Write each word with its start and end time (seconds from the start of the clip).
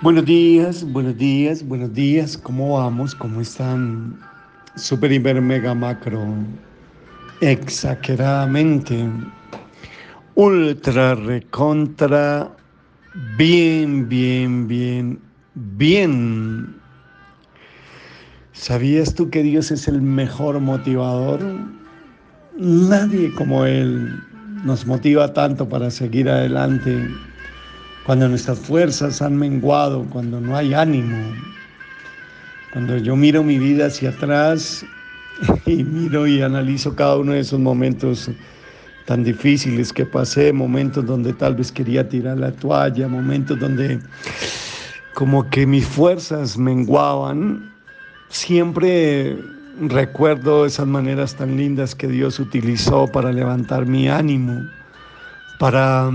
Buenos 0.00 0.26
días, 0.26 0.84
buenos 0.84 1.18
días, 1.18 1.66
buenos 1.66 1.92
días. 1.92 2.38
¿Cómo 2.38 2.78
vamos? 2.78 3.16
¿Cómo 3.16 3.40
están? 3.40 4.16
Super, 4.76 5.10
hiper, 5.10 5.40
mega, 5.42 5.74
macro. 5.74 6.24
Exageradamente. 7.40 9.10
Ultra, 10.36 11.16
recontra. 11.16 12.48
Bien, 13.36 14.08
bien, 14.08 14.68
bien, 14.68 15.18
bien. 15.56 16.76
¿Sabías 18.52 19.12
tú 19.12 19.30
que 19.30 19.42
Dios 19.42 19.72
es 19.72 19.88
el 19.88 20.00
mejor 20.00 20.60
motivador? 20.60 21.40
Nadie 22.56 23.34
como 23.34 23.64
Él 23.64 24.22
nos 24.64 24.86
motiva 24.86 25.32
tanto 25.32 25.68
para 25.68 25.90
seguir 25.90 26.28
adelante 26.28 27.08
cuando 28.08 28.26
nuestras 28.26 28.58
fuerzas 28.58 29.20
han 29.20 29.36
menguado, 29.36 30.06
cuando 30.08 30.40
no 30.40 30.56
hay 30.56 30.72
ánimo, 30.72 31.30
cuando 32.72 32.96
yo 32.96 33.14
miro 33.14 33.42
mi 33.44 33.58
vida 33.58 33.88
hacia 33.88 34.08
atrás 34.08 34.82
y 35.66 35.84
miro 35.84 36.26
y 36.26 36.40
analizo 36.40 36.96
cada 36.96 37.18
uno 37.18 37.32
de 37.32 37.40
esos 37.40 37.60
momentos 37.60 38.30
tan 39.04 39.24
difíciles 39.24 39.92
que 39.92 40.06
pasé, 40.06 40.54
momentos 40.54 41.04
donde 41.04 41.34
tal 41.34 41.56
vez 41.56 41.70
quería 41.70 42.08
tirar 42.08 42.38
la 42.38 42.50
toalla, 42.50 43.08
momentos 43.08 43.60
donde 43.60 44.00
como 45.12 45.50
que 45.50 45.66
mis 45.66 45.84
fuerzas 45.84 46.56
menguaban, 46.56 47.70
siempre 48.30 49.36
recuerdo 49.82 50.64
esas 50.64 50.86
maneras 50.86 51.34
tan 51.34 51.58
lindas 51.58 51.94
que 51.94 52.08
Dios 52.08 52.40
utilizó 52.40 53.06
para 53.06 53.32
levantar 53.32 53.84
mi 53.84 54.08
ánimo, 54.08 54.66
para 55.58 56.10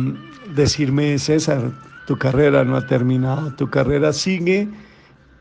decirme, 0.55 1.17
César, 1.19 1.71
tu 2.05 2.17
carrera 2.17 2.63
no 2.63 2.75
ha 2.75 2.85
terminado, 2.85 3.53
tu 3.55 3.69
carrera 3.69 4.13
sigue 4.13 4.67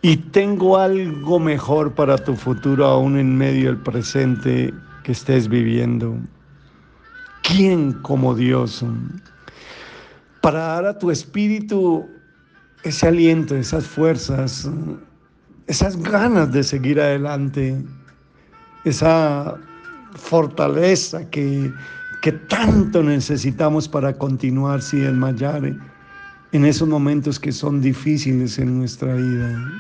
y 0.03 0.17
tengo 0.17 0.79
algo 0.79 1.39
mejor 1.39 1.95
para 1.95 2.17
tu 2.19 2.35
futuro 2.35 2.85
aún 2.85 3.19
en 3.19 3.37
medio 3.37 3.67
del 3.67 3.79
presente 3.79 4.73
que 5.05 5.13
estés 5.13 5.49
viviendo. 5.49 6.17
¿Quién 7.43 7.93
como 8.03 8.35
Dios? 8.35 8.85
Para 10.41 10.59
dar 10.59 10.87
a 10.87 10.99
tu 10.99 11.11
espíritu 11.11 12.09
ese 12.83 13.07
aliento, 13.09 13.55
esas 13.55 13.87
fuerzas, 13.87 14.69
esas 15.67 15.97
ganas 15.97 16.53
de 16.53 16.63
seguir 16.65 17.01
adelante, 17.01 17.85
esa 18.85 19.57
fortaleza 20.15 21.29
que 21.31 21.73
que 22.23 22.31
tanto 22.31 23.03
necesitamos 23.03 23.89
para 23.89 24.17
continuar 24.17 24.81
sin 24.81 25.03
desmayar 25.03 25.75
en 26.53 26.65
esos 26.65 26.89
momentos 26.89 27.41
que 27.41 27.51
son 27.51 27.83
difíciles 27.83 28.61
en 28.61 28.79
nuestra 28.79 29.13
vida. 29.15 29.73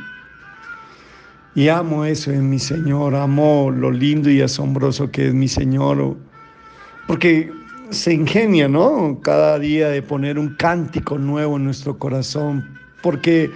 Y 1.55 1.69
amo 1.69 2.05
eso 2.05 2.33
en 2.33 2.51
mi 2.51 2.59
Señor, 2.59 3.15
amo 3.15 3.71
lo 3.71 3.93
lindo 3.93 4.29
y 4.29 4.41
asombroso 4.41 5.09
que 5.09 5.29
es 5.29 5.35
mi 5.35 5.47
Señor, 5.47 6.17
porque 7.07 7.53
se 7.91 8.13
ingenia, 8.13 8.67
¿no? 8.67 9.21
Cada 9.23 9.61
día 9.61 9.89
de 9.91 10.03
poner 10.03 10.37
un 10.37 10.57
cántico 10.57 11.19
nuevo 11.19 11.59
en 11.59 11.65
nuestro 11.65 11.97
corazón, 11.97 12.69
porque 13.03 13.53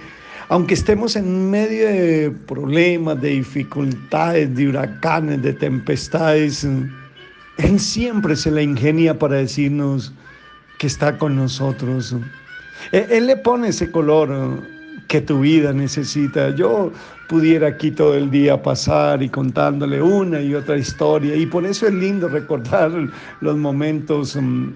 aunque 0.47 0.75
estemos 0.75 1.17
en 1.17 1.49
medio 1.49 1.87
de 1.87 2.31
problemas, 2.47 3.19
de 3.19 3.31
dificultades, 3.31 4.55
de 4.55 4.69
huracanes, 4.69 5.41
de 5.41 5.51
tempestades, 5.51 6.65
él 7.57 7.79
siempre 7.79 8.35
se 8.35 8.51
la 8.51 8.61
ingenia 8.61 9.17
para 9.17 9.37
decirnos 9.37 10.13
que 10.79 10.87
está 10.87 11.17
con 11.17 11.35
nosotros. 11.35 12.15
Él 12.91 13.27
le 13.27 13.37
pone 13.37 13.69
ese 13.69 13.89
color 13.91 14.61
que 15.07 15.21
tu 15.21 15.39
vida 15.39 15.73
necesita. 15.73 16.53
Yo 16.55 16.91
pudiera 17.27 17.67
aquí 17.67 17.91
todo 17.91 18.15
el 18.15 18.29
día 18.29 18.61
pasar 18.61 19.23
y 19.23 19.29
contándole 19.29 20.01
una 20.01 20.39
y 20.41 20.53
otra 20.53 20.77
historia. 20.77 21.35
Y 21.35 21.45
por 21.45 21.65
eso 21.65 21.87
es 21.87 21.93
lindo 21.93 22.27
recordar 22.27 22.91
los 23.41 23.57
momentos 23.57 24.35
mm, 24.35 24.69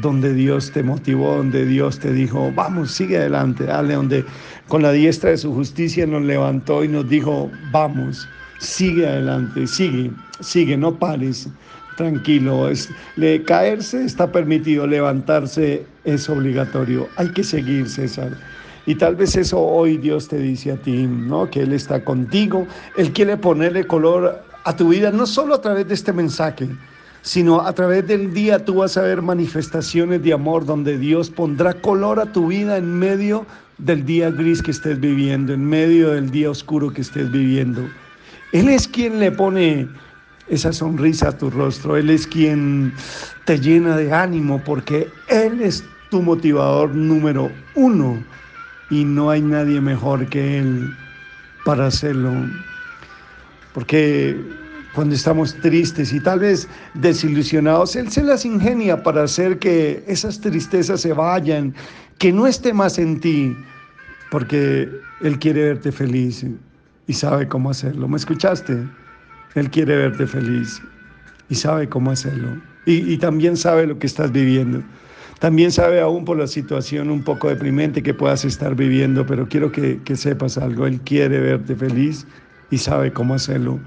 donde 0.00 0.32
Dios 0.34 0.70
te 0.72 0.82
motivó, 0.82 1.36
donde 1.36 1.64
Dios 1.66 1.98
te 1.98 2.12
dijo, 2.12 2.50
vamos, 2.54 2.90
sigue 2.92 3.18
adelante, 3.18 3.64
dale, 3.64 3.94
donde 3.94 4.24
con 4.68 4.82
la 4.82 4.92
diestra 4.92 5.30
de 5.30 5.36
su 5.36 5.54
justicia 5.54 6.06
nos 6.06 6.22
levantó 6.22 6.82
y 6.82 6.88
nos 6.88 7.08
dijo, 7.08 7.50
vamos, 7.70 8.26
sigue 8.58 9.06
adelante, 9.06 9.66
sigue, 9.66 10.10
sigue, 10.40 10.76
no 10.76 10.94
pares 10.98 11.48
tranquilo. 11.96 12.68
Es, 12.68 12.88
le, 13.16 13.42
caerse 13.42 14.04
está 14.04 14.30
permitido, 14.30 14.86
levantarse 14.86 15.86
es 16.04 16.28
obligatorio. 16.28 17.08
Hay 17.16 17.28
que 17.32 17.44
seguir, 17.44 17.88
César. 17.88 18.30
Y 18.86 18.94
tal 18.96 19.16
vez 19.16 19.36
eso 19.36 19.60
hoy 19.60 19.96
Dios 19.96 20.28
te 20.28 20.38
dice 20.38 20.72
a 20.72 20.76
ti, 20.76 21.06
¿no? 21.06 21.48
Que 21.48 21.60
Él 21.60 21.72
está 21.72 22.04
contigo. 22.04 22.66
Él 22.96 23.12
quiere 23.12 23.36
ponerle 23.36 23.86
color 23.86 24.42
a 24.64 24.76
tu 24.76 24.88
vida, 24.88 25.10
no 25.10 25.26
solo 25.26 25.54
a 25.54 25.60
través 25.60 25.88
de 25.88 25.94
este 25.94 26.12
mensaje, 26.12 26.68
sino 27.22 27.60
a 27.62 27.72
través 27.72 28.06
del 28.06 28.34
día 28.34 28.64
tú 28.64 28.76
vas 28.76 28.96
a 28.96 29.02
ver 29.02 29.22
manifestaciones 29.22 30.22
de 30.22 30.32
amor 30.34 30.66
donde 30.66 30.98
Dios 30.98 31.30
pondrá 31.30 31.72
color 31.72 32.20
a 32.20 32.26
tu 32.26 32.48
vida 32.48 32.76
en 32.76 32.98
medio 32.98 33.46
del 33.78 34.04
día 34.04 34.30
gris 34.30 34.62
que 34.62 34.70
estés 34.70 35.00
viviendo, 35.00 35.52
en 35.52 35.64
medio 35.64 36.10
del 36.10 36.30
día 36.30 36.50
oscuro 36.50 36.92
que 36.92 37.00
estés 37.00 37.30
viviendo. 37.30 37.88
Él 38.52 38.68
es 38.68 38.86
quien 38.86 39.18
le 39.18 39.32
pone 39.32 39.88
esa 40.48 40.72
sonrisa 40.72 41.28
a 41.28 41.38
tu 41.38 41.50
rostro. 41.50 41.96
Él 41.96 42.10
es 42.10 42.26
quien 42.26 42.92
te 43.44 43.58
llena 43.58 43.96
de 43.96 44.12
ánimo 44.12 44.62
porque 44.62 45.08
Él 45.28 45.60
es 45.60 45.84
tu 46.10 46.22
motivador 46.22 46.94
número 46.94 47.50
uno 47.74 48.22
y 48.90 49.04
no 49.04 49.30
hay 49.30 49.42
nadie 49.42 49.80
mejor 49.80 50.26
que 50.28 50.58
Él 50.58 50.94
para 51.64 51.86
hacerlo. 51.86 52.32
Porque 53.72 54.38
cuando 54.94 55.14
estamos 55.14 55.54
tristes 55.56 56.12
y 56.12 56.20
tal 56.20 56.40
vez 56.40 56.68
desilusionados, 56.94 57.96
Él 57.96 58.10
se 58.10 58.22
las 58.22 58.44
ingenia 58.44 59.02
para 59.02 59.24
hacer 59.24 59.58
que 59.58 60.04
esas 60.06 60.40
tristezas 60.40 61.00
se 61.00 61.12
vayan, 61.12 61.74
que 62.18 62.32
no 62.32 62.46
esté 62.46 62.72
más 62.72 62.98
en 62.98 63.18
ti, 63.18 63.56
porque 64.30 64.88
Él 65.20 65.38
quiere 65.38 65.64
verte 65.64 65.90
feliz 65.90 66.46
y 67.06 67.12
sabe 67.12 67.48
cómo 67.48 67.70
hacerlo. 67.70 68.06
¿Me 68.06 68.16
escuchaste? 68.16 68.86
Él 69.54 69.70
quiere 69.70 69.96
verte 69.96 70.26
feliz 70.26 70.82
y 71.48 71.54
sabe 71.54 71.88
cómo 71.88 72.10
hacerlo. 72.10 72.48
Y, 72.86 73.16
también 73.16 73.56
sabe 73.56 73.86
lo 73.86 73.98
que 73.98 74.06
estás 74.06 74.30
viviendo. 74.30 74.82
También 75.38 75.72
sabe 75.72 76.00
aún 76.00 76.24
por 76.24 76.36
la 76.36 76.46
situación 76.46 77.10
un 77.10 77.22
poco 77.22 77.48
deprimente 77.48 78.02
que 78.02 78.12
puedas 78.12 78.44
estar 78.44 78.74
viviendo, 78.74 79.24
pero 79.24 79.48
quiero 79.48 79.72
que, 79.72 80.00
que 80.04 80.16
sepas 80.16 80.58
algo. 80.58 80.86
Él 80.86 81.00
quiere 81.00 81.40
verte 81.40 81.74
feliz 81.74 82.26
y 82.70 82.78
sabe 82.78 83.12
cómo 83.12 83.34
hacerlo. 83.34 83.80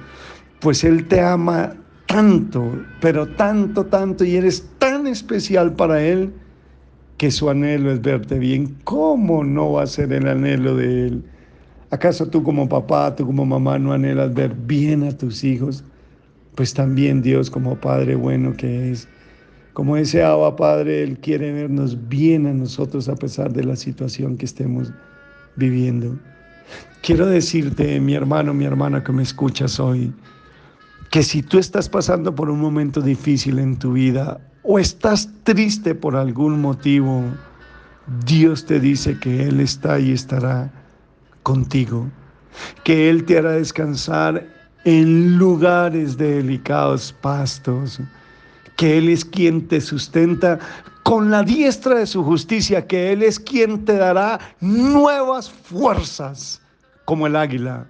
Pues 0.59 0.83
Él 0.83 1.07
te 1.07 1.22
ama 1.22 1.75
tanto, 2.07 2.84
pero 3.01 3.28
tanto, 3.28 3.85
tanto, 3.85 4.23
y 4.23 4.35
eres 4.35 4.67
tan 4.79 5.05
especial 5.05 5.73
para 5.73 6.01
Él 6.01 6.34
que 7.17 7.31
su 7.31 7.49
anhelo 7.49 7.91
es 7.91 8.01
verte 8.01 8.39
bien. 8.39 8.75
¿Cómo 8.84 9.44
no 9.44 9.73
va 9.73 9.84
a 9.84 9.88
ser 9.88 10.11
el 10.13 10.28
anhelo 10.28 10.75
de 10.75 11.07
Él? 11.07 11.23
¿Acaso 11.90 12.28
tú 12.28 12.44
como 12.44 12.68
papá, 12.68 13.16
tú 13.16 13.25
como 13.25 13.46
mamá 13.46 13.80
no 13.80 13.94
anhelas 13.94 14.34
ver 14.34 14.53
bien 14.53 15.03
a 15.03 15.18
tus 15.18 15.44
hijos? 15.44 15.84
Pues 16.56 16.74
también 16.74 17.22
Dios 17.22 17.50
como 17.50 17.80
Padre 17.80 18.16
bueno 18.16 18.53
que 18.58 18.92
es, 18.92 19.08
como 19.74 19.96
ese 19.96 20.24
Abba 20.24 20.56
Padre, 20.56 21.03
Él 21.03 21.20
quiere 21.20 21.52
vernos 21.53 22.09
bien 22.09 22.46
a 22.47 22.53
nosotros 22.53 23.08
a 23.08 23.16
pesar 23.16 23.53
de 23.53 23.64
la 23.64 23.76
situación 23.76 24.36
que 24.36 24.46
estemos 24.46 24.92
viviendo. 25.56 26.18
Quiero 27.02 27.26
decirte, 27.28 28.00
mi 28.02 28.16
hermano, 28.16 28.53
mi 28.53 28.66
hermana 28.66 29.03
que 29.03 29.14
me 29.14 29.24
escuchas 29.24 29.80
hoy, 29.80 30.12
que 31.12 31.24
si 31.24 31.42
tú 31.42 31.58
estás 31.58 31.88
pasando 31.88 32.36
por 32.36 32.50
un 32.50 32.59
momento 32.59 33.02
difícil 33.02 33.59
en 33.59 33.78
tu 33.78 33.94
vida 33.94 34.42
o 34.64 34.78
estás 34.78 35.30
triste 35.44 35.96
por 35.96 36.18
algún 36.18 36.59
motivo, 36.59 37.24
Dios 38.26 38.66
te 38.66 38.80
dice 38.81 39.18
que 39.20 39.44
Él 39.44 39.62
está 39.62 40.00
y 40.00 40.12
estará 40.12 40.77
contigo, 41.47 42.05
que 42.84 43.09
Él 43.09 43.23
te 43.23 43.38
hará 43.38 43.53
descansar 43.53 44.46
en 44.84 45.38
lugares 45.38 46.17
de 46.17 46.44
delicados 46.44 47.16
pastos, 47.22 48.02
que 48.76 48.97
Él 48.97 49.08
es 49.08 49.23
quien 49.23 49.66
te 49.66 49.79
sustenta 49.79 50.59
con 51.03 51.32
la 51.32 51.44
diestra 51.44 51.99
de 51.99 52.05
su 52.05 52.22
justicia, 52.22 52.85
que 52.85 53.14
Él 53.14 53.23
es 53.23 53.40
quien 53.40 53.85
te 53.85 53.96
dará 53.96 54.41
nuevas 54.59 55.49
fuerzas 55.49 56.61
como 57.05 57.28
el 57.28 57.38
águila, 57.38 57.88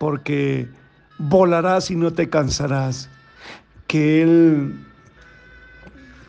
porque 0.00 0.68
volarás 1.18 1.92
y 1.92 1.94
no 1.94 2.12
te 2.12 2.28
cansarás, 2.28 3.08
que 3.86 4.22
Él 4.22 4.74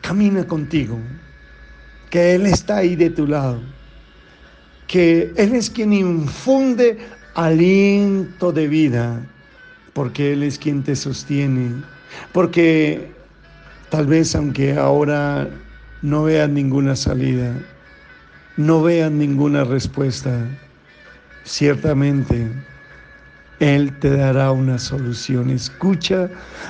camina 0.02 0.46
contigo, 0.46 0.96
que 2.10 2.36
Él 2.36 2.46
está 2.46 2.76
ahí 2.76 2.94
de 2.94 3.10
tu 3.10 3.26
lado 3.26 3.60
que 4.90 5.32
Él 5.36 5.54
es 5.54 5.70
quien 5.70 5.92
infunde 5.92 6.98
aliento 7.34 8.50
de 8.50 8.66
vida, 8.66 9.24
porque 9.92 10.32
Él 10.32 10.42
es 10.42 10.58
quien 10.58 10.82
te 10.82 10.96
sostiene, 10.96 11.70
porque 12.32 13.08
tal 13.88 14.06
vez 14.06 14.34
aunque 14.34 14.76
ahora 14.76 15.48
no 16.02 16.24
veas 16.24 16.50
ninguna 16.50 16.96
salida, 16.96 17.54
no 18.56 18.82
veas 18.82 19.12
ninguna 19.12 19.62
respuesta, 19.62 20.44
ciertamente 21.44 22.48
Él 23.60 23.96
te 24.00 24.10
dará 24.10 24.50
una 24.50 24.76
solución. 24.76 25.50
Escucha 25.50 26.28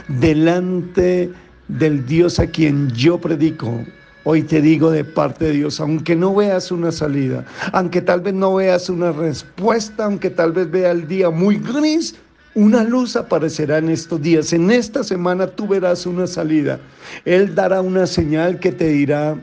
delante 0.09 1.33
del 1.69 2.05
Dios 2.05 2.39
a 2.39 2.47
quien 2.47 2.91
yo 2.91 3.19
predico. 3.19 3.83
Hoy 4.25 4.43
te 4.43 4.61
digo 4.61 4.91
de 4.91 5.03
parte 5.03 5.47
de 5.47 5.53
Dios, 5.53 5.81
aunque 5.81 6.15
no 6.15 6.35
veas 6.35 6.71
una 6.71 6.93
salida, 6.93 7.45
aunque 7.73 8.03
tal 8.03 8.21
vez 8.21 8.35
no 8.35 8.55
veas 8.55 8.91
una 8.91 9.13
respuesta, 9.13 10.05
aunque 10.05 10.29
tal 10.29 10.53
vez 10.53 10.71
vea 10.71 10.91
el 10.91 11.09
día 11.09 11.31
muy 11.31 11.57
gris, 11.57 12.17
una 12.55 12.85
luz 12.85 13.17
aparecerá 13.17 13.79
en 13.79 13.89
estos 13.89 14.21
días. 14.21 14.53
En 14.53 14.71
esta 14.71 15.03
semana 15.05 15.47
tú 15.47 15.67
verás 15.67 16.05
una 16.05 16.27
salida. 16.27 16.79
Él 17.25 17.55
dará 17.55 17.81
una 17.81 18.07
señal 18.07 18.59
que 18.59 18.73
te 18.73 18.89
dirá, 18.89 19.37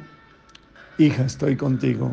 hija, 0.99 1.25
estoy 1.25 1.55
contigo. 1.55 2.11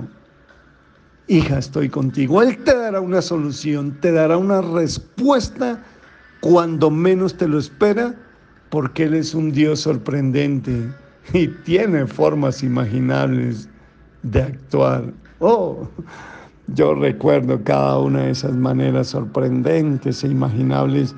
Hija, 1.26 1.58
estoy 1.58 1.90
contigo. 1.90 2.40
Él 2.40 2.56
te 2.64 2.74
dará 2.74 3.00
una 3.00 3.20
solución, 3.20 3.98
te 4.00 4.12
dará 4.12 4.38
una 4.38 4.62
respuesta 4.62 5.82
cuando 6.40 6.90
menos 6.90 7.36
te 7.36 7.46
lo 7.46 7.58
espera, 7.58 8.14
porque 8.70 9.04
Él 9.04 9.14
es 9.14 9.34
un 9.34 9.52
Dios 9.52 9.80
sorprendente 9.80 10.88
y 11.32 11.48
tiene 11.48 12.06
formas 12.06 12.62
imaginables 12.62 13.68
de 14.22 14.42
actuar. 14.42 15.04
Oh, 15.40 15.88
yo 16.68 16.94
recuerdo 16.94 17.62
cada 17.62 17.98
una 17.98 18.22
de 18.22 18.30
esas 18.30 18.54
maneras 18.54 19.08
sorprendentes 19.08 20.24
e 20.24 20.28
imaginables 20.28 21.14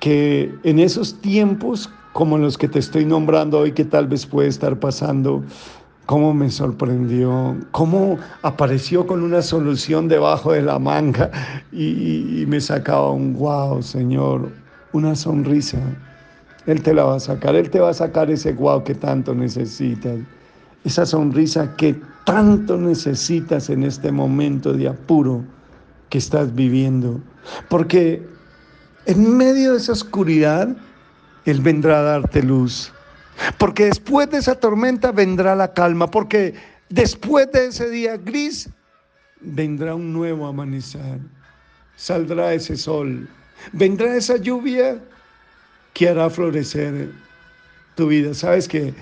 que 0.00 0.52
en 0.64 0.78
esos 0.78 1.20
tiempos 1.20 1.88
como 2.12 2.38
los 2.38 2.58
que 2.58 2.68
te 2.68 2.78
estoy 2.78 3.04
nombrando 3.04 3.60
hoy, 3.60 3.72
que 3.72 3.84
tal 3.84 4.06
vez 4.06 4.26
puede 4.26 4.48
estar 4.48 4.78
pasando, 4.78 5.42
cómo 6.06 6.34
me 6.34 6.50
sorprendió, 6.50 7.56
cómo 7.70 8.18
apareció 8.42 9.06
con 9.06 9.22
una 9.22 9.40
solución 9.42 10.08
debajo 10.08 10.52
de 10.52 10.62
la 10.62 10.78
manga 10.78 11.30
y, 11.72 12.44
me 12.46 12.60
sacaba 12.60 13.10
un 13.10 13.34
wow, 13.34 13.82
Señor, 13.82 14.50
una 14.92 15.14
sonrisa. 15.14 15.78
Él 16.66 16.82
te 16.82 16.94
la 16.94 17.04
va 17.04 17.16
a 17.16 17.20
sacar, 17.20 17.56
Él 17.56 17.70
te 17.70 17.80
va 17.80 17.90
a 17.90 17.94
sacar 17.94 18.30
ese 18.30 18.52
wow 18.52 18.84
que 18.84 18.94
tanto 18.94 19.34
necesitas, 19.34 20.18
esa 20.84 21.06
sonrisa 21.06 21.74
que 21.76 21.96
tanto 22.24 22.76
necesitas 22.76 23.68
en 23.70 23.82
este 23.82 24.12
momento 24.12 24.72
de 24.72 24.88
apuro 24.88 25.44
que 26.08 26.18
estás 26.18 26.54
viviendo. 26.54 27.20
Porque 27.68 28.22
en 29.06 29.36
medio 29.36 29.72
de 29.72 29.78
esa 29.78 29.92
oscuridad, 29.92 30.68
Él 31.44 31.60
vendrá 31.60 32.00
a 32.00 32.02
darte 32.02 32.42
luz. 32.42 32.92
Porque 33.58 33.86
después 33.86 34.30
de 34.30 34.38
esa 34.38 34.54
tormenta 34.54 35.10
vendrá 35.10 35.56
la 35.56 35.72
calma. 35.72 36.08
Porque 36.08 36.54
después 36.88 37.50
de 37.52 37.66
ese 37.66 37.90
día 37.90 38.16
gris, 38.16 38.68
vendrá 39.40 39.94
un 39.94 40.12
nuevo 40.12 40.46
amanecer. 40.46 41.18
Saldrá 41.96 42.54
ese 42.54 42.76
sol. 42.76 43.28
Vendrá 43.72 44.14
esa 44.14 44.36
lluvia 44.36 45.00
que 45.92 46.30
florecer 46.30 47.10
tu 47.94 48.08
vida. 48.08 48.34
Sabes 48.34 48.66
que 48.68 48.94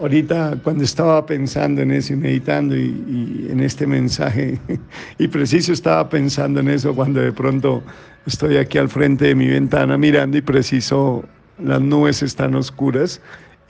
ahorita 0.00 0.58
cuando 0.62 0.84
estaba 0.84 1.24
pensando 1.24 1.82
en 1.82 1.90
eso 1.90 2.12
y 2.12 2.16
meditando 2.16 2.76
y, 2.76 3.48
en 3.50 3.60
este 3.60 3.86
mensaje, 3.86 4.58
y 5.18 5.28
preciso 5.28 5.72
estaba 5.72 6.08
pensando 6.08 6.60
en 6.60 6.68
eso 6.68 6.94
cuando 6.94 7.20
de 7.20 7.32
pronto 7.32 7.82
estoy 8.26 8.56
aquí 8.56 8.78
al 8.78 8.88
frente 8.88 9.26
de 9.26 9.34
mi 9.34 9.48
ventana 9.48 9.96
mirando 9.96 10.36
y 10.36 10.42
preciso 10.42 11.24
las 11.58 11.80
nubes 11.80 12.22
están 12.22 12.54
oscuras 12.54 13.20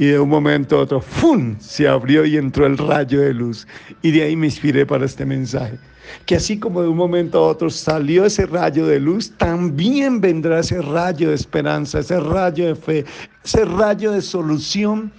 y 0.02 0.06
de 0.06 0.19
un 0.19 0.31
momento 0.31 0.78
a 0.78 0.81
otro, 0.81 1.00
¡fum!, 1.00 1.54
se 1.60 1.87
abrió 1.87 2.25
y 2.25 2.37
entró 2.37 2.66
el 2.66 2.76
rayo 2.76 3.20
de 3.20 3.32
luz. 3.32 3.69
Y 4.02 4.10
de 4.10 4.25
ahí 4.25 4.34
me 4.34 4.49
inspiré 4.49 4.84
para 4.84 5.04
este 5.04 5.25
mensaje. 5.25 5.78
Que 6.26 6.34
así 6.34 6.58
como 6.58 6.82
de 6.82 6.88
un 6.88 6.96
momento 6.96 7.38
a 7.38 7.46
otro 7.46 7.70
salió 7.70 8.25
ese 8.25 8.46
rayo 8.46 8.84
de 8.84 8.99
luz, 8.99 9.31
también 9.38 10.20
vendrá 10.20 10.58
ese 10.58 10.82
rayo 10.82 11.28
de 11.28 11.37
esperanza, 11.37 12.00
ese 12.00 12.19
rayo 12.19 12.66
de 12.66 12.75
fe, 12.75 13.04
ese 13.44 13.64
rayo 13.64 14.10
de 14.10 14.22
solución 14.22 15.12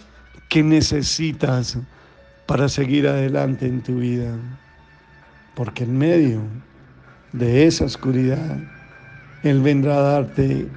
que 0.50 0.62
necesitas 0.62 1.78
para 2.46 2.68
seguir 2.68 3.08
adelante 3.08 3.66
en 3.66 3.82
tu 3.82 4.00
vida. 4.00 4.36
Porque 5.56 5.86
en 5.86 5.98
medio 5.98 6.42
de 7.32 7.68
esa 7.68 7.86
oscuridad, 7.86 8.58
Él 9.44 9.62
vendrá 9.62 9.96
a 9.96 10.02
darte 10.02 10.68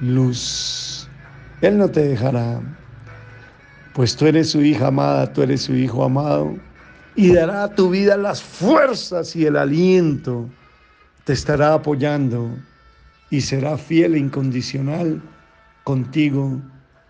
luz. 0.00 1.08
Él 1.62 1.78
no 1.78 1.88
te 1.88 2.08
dejará, 2.08 2.60
pues 3.98 4.14
tú 4.14 4.26
eres 4.26 4.50
su 4.50 4.62
hija 4.62 4.86
amada, 4.86 5.32
tú 5.32 5.42
eres 5.42 5.62
su 5.62 5.74
hijo 5.74 6.04
amado, 6.04 6.54
y 7.16 7.32
dará 7.32 7.64
a 7.64 7.74
tu 7.74 7.90
vida 7.90 8.16
las 8.16 8.40
fuerzas 8.40 9.34
y 9.34 9.44
el 9.44 9.56
aliento. 9.56 10.48
Te 11.24 11.32
estará 11.32 11.74
apoyando 11.74 12.48
y 13.28 13.40
será 13.40 13.76
fiel 13.76 14.14
e 14.14 14.20
incondicional 14.20 15.20
contigo 15.82 16.60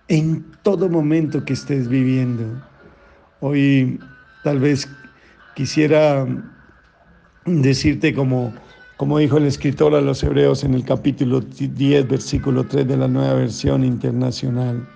en 0.09 0.43
todo 0.63 0.89
momento 0.89 1.45
que 1.45 1.53
estés 1.53 1.89
viviendo. 1.89 2.59
Hoy 3.41 4.01
tal 4.43 4.59
vez 4.59 4.89
quisiera 5.57 6.27
decirte 7.45 8.15
como, 8.15 8.55
como 8.97 9.19
dijo 9.19 9.37
el 9.37 9.45
escritor 9.45 9.95
a 9.95 10.01
los 10.01 10.23
hebreos 10.23 10.65
en 10.65 10.73
el 10.73 10.87
capítulo 10.87 11.43
10, 11.43 12.09
versículo 12.09 12.65
3 12.65 12.89
de 12.89 12.97
la 12.97 13.09
nueva 13.09 13.35
versión 13.35 13.85
internacional. 13.85 14.89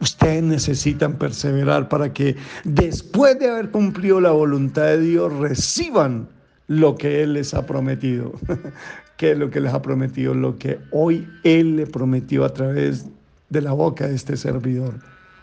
Ustedes 0.00 0.42
necesitan 0.42 1.14
perseverar 1.14 1.88
para 1.88 2.12
que 2.12 2.36
después 2.64 3.38
de 3.38 3.50
haber 3.50 3.70
cumplido 3.70 4.20
la 4.20 4.30
voluntad 4.30 4.84
de 4.84 5.00
Dios 5.00 5.32
reciban 5.38 6.28
lo 6.68 6.96
que 6.96 7.22
Él 7.22 7.34
les 7.34 7.52
ha 7.54 7.66
prometido. 7.66 8.32
¿Qué 9.16 9.32
es 9.32 9.38
lo 9.38 9.50
que 9.50 9.60
les 9.60 9.74
ha 9.74 9.82
prometido? 9.82 10.34
Lo 10.34 10.56
que 10.58 10.78
hoy 10.92 11.26
Él 11.42 11.76
le 11.76 11.86
prometió 11.86 12.44
a 12.44 12.52
través 12.52 13.06
de 13.50 13.60
la 13.60 13.72
boca 13.72 14.06
de 14.06 14.14
este 14.14 14.36
servidor. 14.36 14.94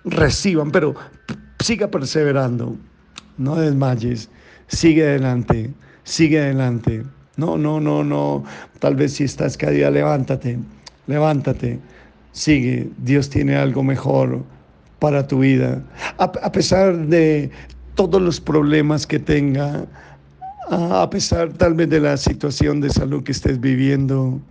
Reciban, 0.06 0.72
pero 0.72 0.96
siga 1.60 1.90
perseverando. 1.90 2.78
No 3.38 3.58
desmayes. 3.58 4.30
Sigue 4.68 5.04
adelante. 5.04 5.74
Sigue 6.04 6.40
adelante. 6.40 7.04
No, 7.36 7.58
no, 7.58 7.82
no, 7.82 8.04
no. 8.04 8.46
Tal 8.80 8.96
vez 8.96 9.14
si 9.14 9.26
estás 9.26 9.58
caída, 9.58 9.92
levántate. 9.92 10.58
Levántate. 11.08 11.80
Sigue. 12.36 12.90
Dios 12.98 13.30
tiene 13.30 13.56
algo 13.56 13.82
mejor 13.82 14.44
para 15.00 15.26
tu 15.26 15.40
vida. 15.40 15.82
A, 16.18 16.26
a 16.26 16.52
pesar 16.52 17.08
de 17.08 17.50
todos 17.96 18.22
los 18.22 18.42
problemas 18.42 19.08
que 19.08 19.20
tenga, 19.20 19.88
a 20.70 21.10
pesar 21.10 21.54
tal 21.54 21.76
vez 21.76 21.90
de 21.90 22.02
la 22.02 22.18
situación 22.18 22.82
de 22.82 22.90
salud 22.90 23.24
que 23.24 23.32
estés 23.32 23.58
viviendo, 23.62 24.42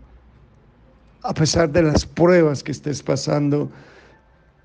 a 1.25 1.35
pesar 1.35 1.71
de 1.71 1.83
las 1.83 2.07
pruebas 2.07 2.63
que 2.63 2.73
estés 2.73 3.03
pasando, 3.03 3.71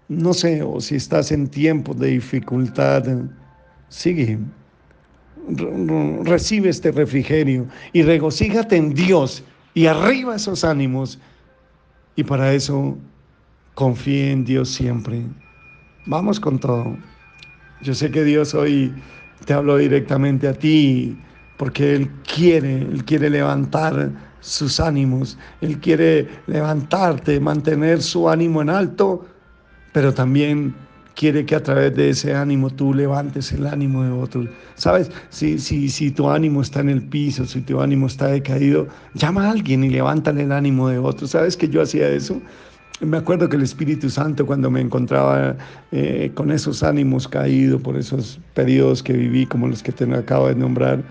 no 0.08 0.34
sé, 0.34 0.64
o 0.64 0.80
si 0.80 0.96
estás 0.96 1.34
en 1.34 1.50
tiempos 1.50 2.00
de 2.00 2.08
dificultad, 2.08 3.04
sigue. 3.90 4.40
Recibe 6.24 6.70
este 6.70 6.94
refrigerio 6.94 7.68
y 7.92 8.04
regocíjate 8.04 8.78
en 8.78 8.94
Dios 8.94 9.44
y 9.74 9.88
arriba 9.88 10.38
esos 10.38 10.64
ánimos. 10.64 11.20
Y 12.16 12.24
para 12.24 12.54
eso 12.54 12.98
confíe 13.80 14.32
en 14.32 14.44
Dios 14.44 14.68
siempre. 14.68 15.24
Vamos 16.06 16.38
con 16.38 16.60
todo. 16.60 16.98
Yo 17.82 17.94
sé 17.94 18.12
que 18.12 18.26
Dios 18.26 18.54
hoy 18.54 18.94
te 19.46 19.54
habló 19.54 19.78
directamente 19.78 20.50
a 20.50 20.54
ti 20.54 21.18
porque 21.56 21.96
Él 21.96 22.10
quiere, 22.36 22.82
Él 22.82 23.06
quiere 23.06 23.30
levantar 23.30 24.12
sus 24.42 24.82
ánimos. 24.82 25.38
Él 25.62 25.80
quiere 25.80 26.28
levantarte, 26.48 27.40
mantener 27.40 28.02
su 28.02 28.28
ánimo 28.28 28.62
en 28.62 28.70
alto, 28.70 29.26
pero 29.94 30.14
también 30.14 30.76
quiere 31.16 31.46
que 31.46 31.56
a 31.56 31.64
través 31.64 31.96
de 31.96 32.10
ese 32.10 32.36
ánimo 32.36 32.70
tú 32.70 32.94
levantes 32.94 33.54
el 33.54 33.66
ánimo 33.66 34.04
de 34.04 34.12
otros. 34.12 34.50
Sabes, 34.76 35.10
si, 35.30 35.58
si, 35.58 35.88
si 35.88 36.12
tu 36.12 36.30
ánimo 36.30 36.62
está 36.62 36.82
en 36.82 36.90
el 36.90 37.02
piso, 37.02 37.46
si 37.46 37.62
tu 37.62 37.80
ánimo 37.80 38.08
está 38.08 38.28
decaído, 38.28 38.90
llama 39.14 39.48
a 39.48 39.52
alguien 39.52 39.86
y 39.86 39.90
levántale 39.90 40.44
el 40.44 40.52
ánimo 40.52 40.90
de 40.90 40.98
otros. 40.98 41.30
¿Sabes 41.30 41.56
que 41.56 41.70
yo 41.70 41.82
hacía 41.82 42.10
eso? 42.10 42.42
Me 43.02 43.18
acuerdo 43.18 43.48
que 43.48 43.56
el 43.56 43.64
Espíritu 43.64 44.10
Santo 44.10 44.46
cuando 44.46 44.70
me 44.70 44.82
encontraba 44.82 45.56
eh, 45.94 46.32
con 46.36 46.52
esos 46.52 46.84
ánimos 46.84 47.30
caídos 47.30 47.82
por 47.82 47.96
esos 47.96 48.42
periodos 48.54 49.02
que 49.02 49.14
viví, 49.14 49.46
como 49.46 49.70
los 49.70 49.82
que 49.82 49.94
te 49.94 50.04
acabo 50.14 50.50
de 50.50 50.56
nombrar, 50.56 51.02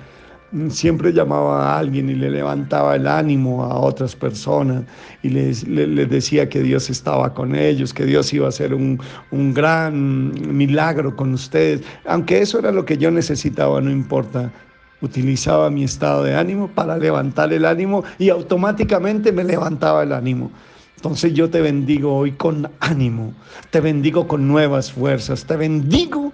siempre 0.69 1.15
llamaba 1.15 1.67
a 1.67 1.79
alguien 1.79 2.11
y 2.11 2.15
le 2.15 2.31
levantaba 2.31 2.97
el 2.97 3.07
ánimo 3.07 3.65
a 3.65 3.79
otras 3.79 4.15
personas 4.15 4.85
y 5.23 5.31
les, 5.31 5.65
decía 6.11 6.51
que 6.51 6.63
Dios 6.63 6.91
estaba 6.91 7.33
con 7.33 7.55
ellos, 7.55 7.95
que 7.95 8.05
Dios 8.05 8.35
iba 8.35 8.45
a 8.45 8.49
hacer 8.51 8.75
un, 8.75 9.01
un, 9.31 9.55
gran 9.55 10.33
milagro 10.57 11.17
con 11.17 11.33
ustedes. 11.33 11.83
Aunque 12.07 12.43
eso 12.43 12.59
era 12.59 12.71
lo 12.71 12.85
que 12.85 12.99
yo 12.99 13.11
necesitaba, 13.11 13.81
no 13.81 13.91
importa. 13.91 14.53
Utilizaba 15.01 15.71
mi 15.71 15.85
estado 15.85 16.25
de 16.25 16.35
ánimo 16.35 16.69
para 16.69 16.99
levantar 16.99 17.53
el 17.53 17.65
ánimo 17.65 18.05
y 18.19 18.31
automáticamente 18.31 19.33
me 19.33 19.45
levantaba 19.45 20.03
el 20.03 20.13
ánimo. 20.13 20.51
Entonces 20.99 21.33
yo 21.33 21.49
te 21.49 21.61
bendigo 21.61 22.13
hoy 22.13 22.33
con 22.33 22.69
ánimo, 22.81 23.33
te 23.71 23.81
bendigo 23.81 24.27
con 24.27 24.49
nuevas 24.49 24.91
fuerzas, 24.91 25.45
te 25.45 25.57
bendigo 25.57 26.33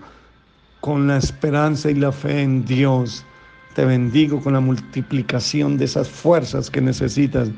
con 0.80 1.06
la 1.06 1.18
esperanza 1.18 1.90
y 1.90 1.97
la 1.97 2.11
fe 2.11 2.40
en 2.40 2.64
Dios 2.64 3.26
te 3.75 3.85
bendigo 3.85 4.40
con 4.40 4.54
la 4.54 4.61
multiplicación 4.61 5.76
de 5.76 5.85
esas 5.85 6.09
fuerzas 6.09 6.71
que 6.71 6.80
necesitas 6.80 7.50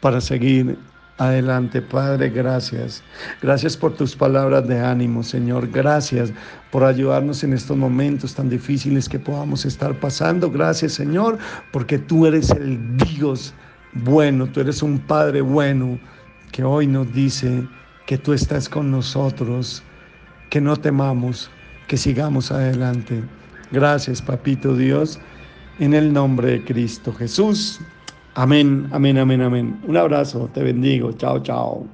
para 0.00 0.22
seguir 0.22 0.78
adelante. 1.18 1.82
Padre, 1.82 2.30
gracias. 2.30 3.02
Gracias 3.42 3.76
por 3.76 3.94
tus 3.94 4.16
palabras 4.16 4.66
de 4.66 4.80
ánimo, 4.80 5.22
Señor. 5.22 5.68
Gracias 5.70 6.32
por 6.70 6.84
ayudarnos 6.84 7.44
en 7.44 7.52
estos 7.52 7.76
momentos 7.76 8.34
tan 8.34 8.48
difíciles 8.48 9.06
que 9.06 9.18
podamos 9.18 9.66
estar 9.66 9.98
pasando. 10.00 10.50
Gracias, 10.50 10.92
Señor, 10.92 11.36
porque 11.72 11.98
tú 11.98 12.24
eres 12.26 12.50
el 12.52 12.96
Dios 12.96 13.52
bueno, 13.94 14.46
tú 14.46 14.60
eres 14.60 14.82
un 14.82 14.98
Padre 14.98 15.40
bueno 15.40 15.98
que 16.54 16.62
hoy 16.62 16.86
nos 16.86 17.12
dice 17.12 17.66
que 18.06 18.16
tú 18.16 18.32
estás 18.32 18.68
con 18.68 18.88
nosotros, 18.88 19.82
que 20.50 20.60
no 20.60 20.76
temamos, 20.76 21.50
que 21.88 21.96
sigamos 21.96 22.52
adelante. 22.52 23.24
Gracias, 23.72 24.22
Papito 24.22 24.76
Dios, 24.76 25.18
en 25.80 25.94
el 25.94 26.12
nombre 26.12 26.52
de 26.52 26.64
Cristo 26.64 27.12
Jesús. 27.12 27.80
Amén, 28.34 28.88
amén, 28.92 29.18
amén, 29.18 29.42
amén. 29.42 29.80
Un 29.82 29.96
abrazo, 29.96 30.48
te 30.54 30.62
bendigo. 30.62 31.10
Chao, 31.14 31.40
chao. 31.40 31.88